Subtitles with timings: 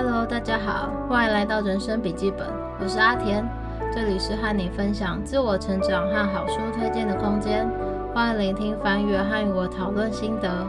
[0.00, 2.46] Hello，大家好，欢迎来到人生笔记本，
[2.78, 3.44] 我是阿田，
[3.92, 7.68] 这里是和你分享自我成长和好书推荐的空间，
[8.14, 10.64] 欢迎聆听翻阅和与我讨论心得。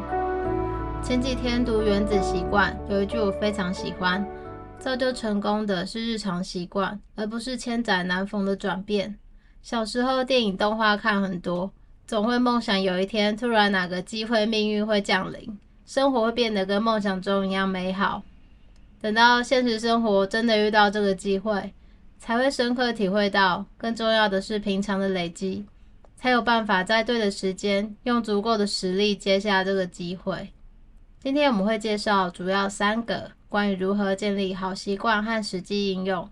[1.03, 4.25] 前几天读《原子习惯》，有一句我非常喜欢：
[4.79, 9.15] 造就成功的是日常习惯，而不是千载难逢的转变。
[9.61, 11.71] 小时候电影动画看很多，
[12.07, 18.23] 总会梦想有一天突然哪个机会命运会降临，生活会变得跟梦想中一样美好。
[19.01, 21.73] 等到现实生活真的遇到这个机会，
[22.17, 25.65] 才会深刻体会到，更重要的是平常的累积，
[26.17, 30.49] 才有办法在对的时间，用足够的实力接下这个机会。
[31.21, 36.29] 今天我们会介绍主要三个关于如何建立好习惯和实际应用，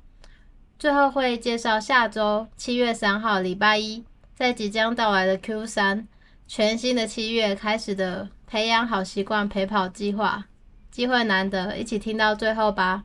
[0.77, 4.03] 最后会介绍下周七月三号礼拜一，
[4.35, 6.05] 在即将到来的 Q 三，
[6.47, 10.45] 全新的七月开始的培养好习惯陪跑计划。
[10.97, 13.03] 机会难得，一起听到最后吧。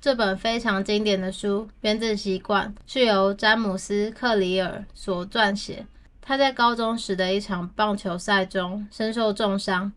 [0.00, 5.84] 这本非常经典的书《原子习惯》是由詹姆斯·克里尔所撰写。
[6.22, 9.92] 他在高中时的一场棒球赛中身受重伤，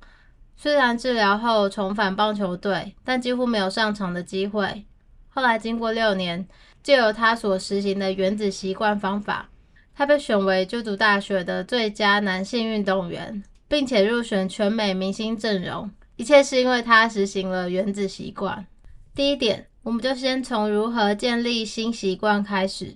[0.56, 4.84] 虽然治疗后重返棒球队，但几乎没有上场的机会。
[5.30, 6.48] 后来经过六年，
[6.82, 9.48] 借由他所实行的原子习惯方法，
[9.94, 15.92] 他被选为就读大学的最佳男性运动员，并且入选全美明星阵容。
[16.18, 18.66] 一切是因为他实行了原子习惯。
[19.14, 22.96] 第一点，我们就先从如何建立新习惯开始。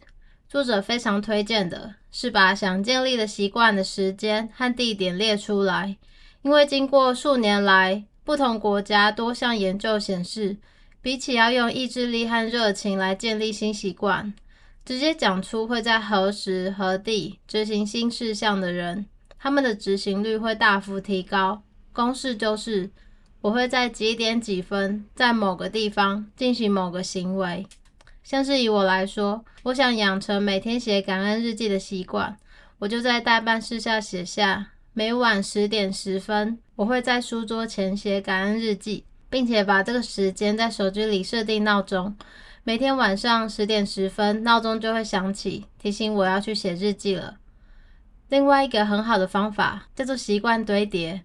[0.50, 5.98] 作者非常推荐的是把想建立的习惯的时间和地点列出来，
[6.42, 10.58] 因为经过数年来不同国家多项研究显示，
[11.00, 14.34] 比起要用意志力和热情来建立新习惯，
[14.84, 19.06] 直接讲出会在何时何地执行新事项的人，
[19.38, 21.62] 他们的执行率会大幅提高。
[21.94, 22.90] 公式就是。
[23.42, 27.66] 我会在几点几分在某个地方进行某个行为，
[28.24, 32.38] 像是以我来说，我想养成每天写感恩日记的习惯，
[32.78, 42.16] 我就在代办事项写下每晚十点十分，我会在书桌前写感恩日记，并且把这个时间在手机里设定闹钟，
[42.64, 47.38] 每天晚上十点十分闹钟就会响起，提醒我要去写日记了。
[48.30, 51.24] 另外一个很好的方法叫做习惯堆叠。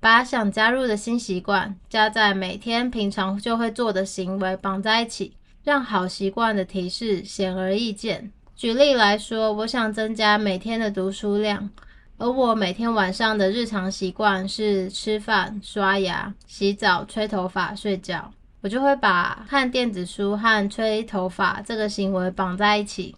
[0.00, 8.32] 把想加入的新习惯加在每天平常就会做的行为绑在一起，让好习惯的提示显而易见。
[8.56, 11.68] 举例来说，我想增加每天的读书量，
[12.16, 18.32] 而我每天晚上的日常习惯是吃饭、刷牙、洗澡、吹头发、睡觉，
[18.62, 23.14] 我就会把看电子书和吹头发这个行为绑在一起，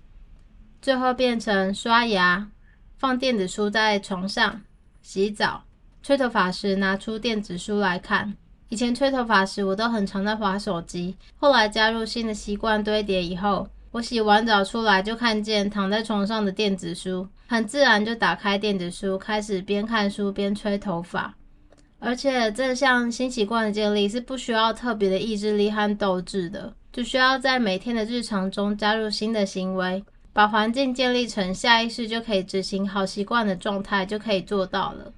[0.81, 2.49] 最后变成刷牙、
[2.99, 4.63] 放电子书在床上、
[5.01, 5.63] 洗澡。
[6.03, 8.35] 吹头发时拿出电子书来看。
[8.69, 11.15] 以前吹头发时，我都很常在划手机。
[11.37, 21.35] 后来加入新的习惯堆叠以后，我洗完澡出来就看见躺在床上的电子书，很自然就打开电子书，开始边看书边吹头发。
[22.01, 30.03] 而且这项新习惯的建立是不需要特别的意志力和斗志的，只需要在每天的日常中加入新的行为，
[30.33, 35.13] 把环境建立成下意识就可以执行好习惯的状态，就可以做到了。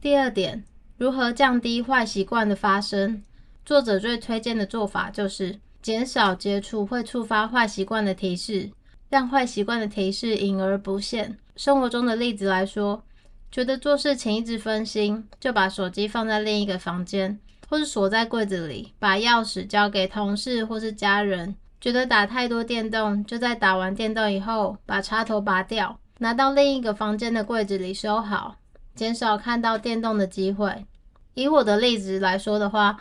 [0.00, 0.64] 第二点，
[0.96, 3.22] 如何降低坏习惯的发生？
[3.66, 8.70] 作者最推荐的做法就是减少接触会触发坏习惯的提示，
[9.10, 11.36] 让坏习惯的提示隐而不现。
[11.54, 13.04] 生活中的例子来说，
[13.52, 17.38] 觉得做事情一直分心，就把手机放在另一个房间，
[17.68, 21.54] 或是锁在柜子里，把钥匙交给同事或是家人。
[21.78, 28.56] 觉得打太多电动，就在打完电动以后，把插头拔掉，拿到另一个房间的柜子里收好。
[28.94, 30.84] 减少看到电动的机会。
[31.34, 32.96] 以我的例子来说的话，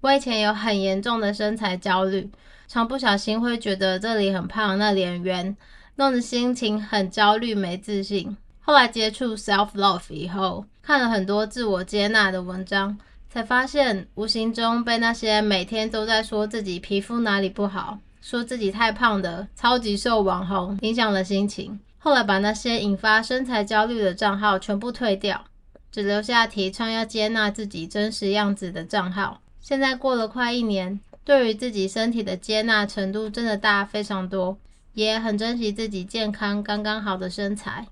[0.00, 2.30] 我以前有很严重的身材焦虑，
[2.68, 5.56] 常不小心会觉得这里很胖，那里很圆，
[5.96, 8.36] 弄得心情很焦虑、没自信。
[8.60, 12.96] 后来接触 self love 以后，看了很多自我接纳的文章，
[13.28, 21.78] 才发现无形中被那些每天都在说自己皮肤哪里不好、说自己太胖的超级瘦网红影响了心情。
[22.04, 25.44] 后来把那些引发身材焦虑的账号全部退掉，
[25.92, 29.40] 只留下提倡要接纳自己真实样子的账号。
[29.60, 34.58] 现在过了快一年，对于自己身体的接纳程度真的大非常多，
[34.94, 37.86] 也很珍惜自己健康刚刚好的身材。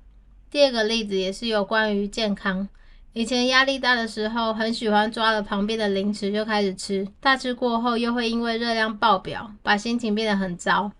[0.51, 2.69] 第二个例子也是有关于健康，
[3.13, 10.91] 以前压力大的时候，很喜欢抓了旁边的零食就开始吃，大吃过后又会因为热量爆表，把心情变得很糟。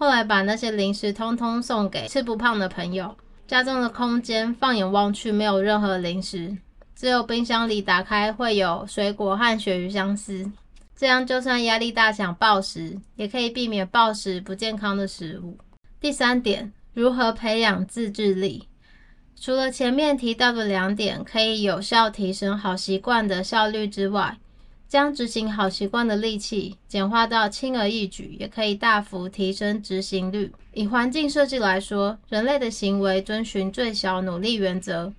[0.00, 3.16] 后来把那些零食通通送给吃不胖的朋友，
[3.48, 6.56] 家中的空间放眼望去没有任何零食，
[6.94, 10.48] 只有冰箱里打开会有水果和鳕鱼香丝。
[10.94, 15.58] 这样就算压力大想暴食，也可以避免暴食不健康的食物。
[16.00, 18.68] 第三点，如何培养自制力？
[19.40, 24.38] 除了前面提到的两点可以有效提升好习惯的效率之外，
[24.88, 30.50] 将执行好习惯的力气简化到轻而易举，也可以大幅提升执行率。
[30.72, 35.12] 以环境设计来说，人类的行为遵循最小努力原则，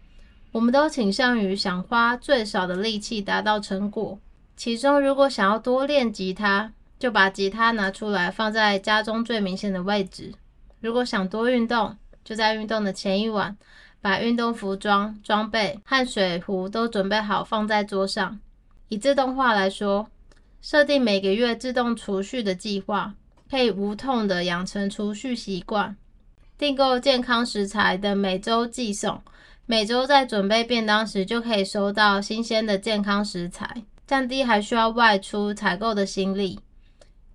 [0.52, 4.18] 我们都倾向于想花最少的力气达到成果。
[4.58, 10.34] 其中，如果想要多练吉他，就把吉他拿出来放在家中最明显的位置；
[10.82, 11.96] 如果想多运动，
[12.26, 13.56] 就在运动的前一晚，
[14.02, 18.40] 把运动服装、装备和水壶都准备好放在桌上。
[18.90, 20.10] 以自动化来说，
[20.62, 23.14] 设定每个月自动储蓄的计划，
[23.50, 25.96] 可以无痛的养成储蓄习惯；
[26.58, 29.22] 订购健康食材的每周寄送，
[29.66, 33.84] 每周在准备便当时就可以收到新鲜的健康食材。
[34.08, 36.60] 降低还需要外出采购的心力。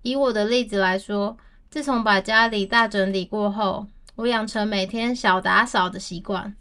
[0.01, 1.37] 以我的例子来说，
[1.69, 6.53] 自从把家里大整理过后，我养成每天小打扫的习惯。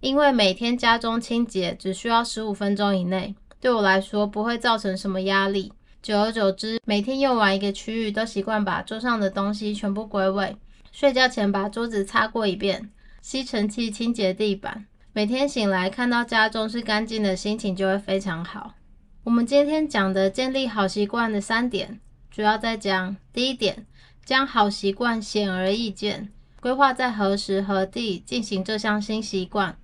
[0.00, 5.72] 因为每天家中清洁只需要十五分钟以内，对我来说不会造成什么压力。
[6.02, 10.56] 久而久之，每天用完一个区域，都习惯把桌上的东西全部归位。
[10.90, 14.86] 睡觉前把桌子擦过一遍，吸尘器清洁地板。
[15.12, 18.74] 每天醒来看到家中是干净的，心情就会非常好。
[19.22, 22.00] 我们今天讲的建立好习惯的三点，
[22.32, 23.86] 主要在讲第一点，
[24.24, 26.28] 将好习惯显而易见，
[26.60, 29.78] 规划在何时何地进行这项新习惯，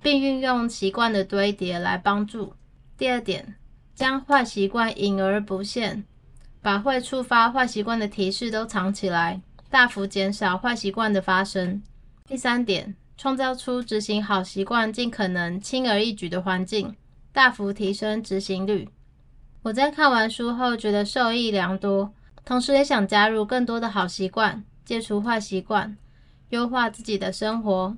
[0.00, 2.54] 并运用习惯的堆叠来帮助。
[3.00, 3.54] 第二点，
[3.94, 6.04] 将坏习惯隐而不现，
[6.60, 11.82] 把会触发坏习惯的提示都藏起来，大幅减少坏习惯的发生。
[12.28, 16.94] 第三点，创造出执行好习惯尽可能轻而易举的环境。
[17.32, 18.86] 大幅提升执行率。
[19.62, 22.12] 我在看完书后觉得受益良多，
[22.44, 25.96] 同时也想加入更多的好习惯，戒除坏习惯，
[26.50, 27.96] 优化自己的生活。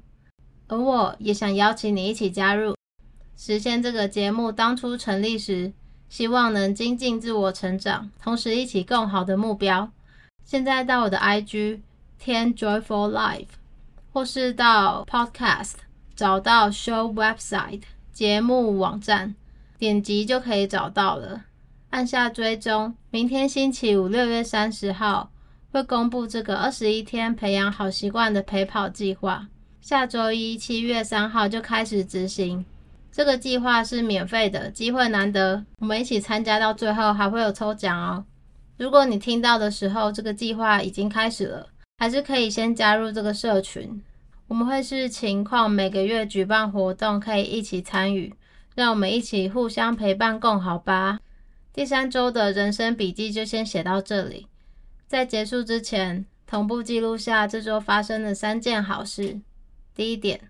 [0.69, 2.77] 而我也想邀请你一起加入，
[3.37, 5.73] 实现这个节目当初成立时
[6.09, 9.91] 希望能精进自我成长，同时一起更好的目标。
[10.45, 11.81] 现在到我的 IG
[12.19, 13.47] 天 Joyful Life，
[14.13, 15.75] 或是到 Podcast
[16.15, 17.83] 找到 Show Website。
[18.13, 19.35] 节目网站
[19.79, 21.45] 点击就可以找到了，
[21.89, 22.95] 按下追踪。
[23.11, 25.31] 明天星期五六月三十号
[25.71, 29.49] 会公布这个二十一天培养好习惯的陪跑计划，
[29.81, 32.65] 下周一七月三号就开始执行。
[33.13, 38.25] 这个计划是免费的，机会难得，我们一起参加到最后还会有抽奖哦。
[38.79, 41.69] 如果你听到的时候这个计划已经开始了，
[41.99, 44.03] 还是可以先加入这个社群。
[44.49, 48.35] 我们会视情况每个月举办活动，可以一起参与，
[48.75, 51.21] 让我们一起互相陪伴共好吧。
[51.73, 54.47] 第三周的人生笔记就先写到这里，
[55.07, 59.41] 在结束之前，同步记录下这周发生的三件好事。
[59.95, 60.49] 第一点，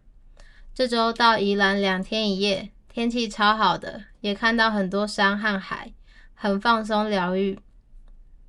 [0.75, 5.93] 这周到宜兰两天一夜，天气超好的，也看到很多山和海，
[6.35, 7.59] 很放松疗愈。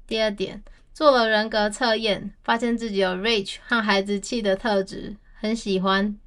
[0.08, 5.18] 第二点，做了人格测验，发现自己有 rich 和孩子气的特质。
[5.34, 6.18] 很喜欢。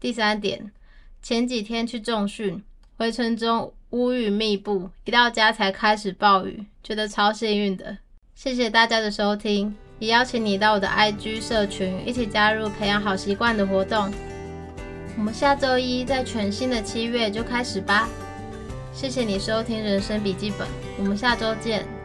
[0.00, 0.72] 第三点，
[1.22, 2.64] 前几天去重训，
[2.96, 7.98] 回程中乌云密布，一到家才开始暴雨，觉得超幸运的。
[8.34, 14.12] 谢谢大家的收听，也邀请你到我的 IG 社群一起加入培养好习惯的活动。
[15.20, 18.08] 我们下周一在全新的七月就开始吧。
[18.90, 20.66] 谢谢你收听人生笔记本，
[20.98, 21.99] 我们下周见。